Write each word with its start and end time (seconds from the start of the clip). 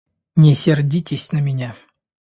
Не 0.35 0.55
сердитесь 0.55 1.31
на 1.31 1.37
меня. 1.41 1.75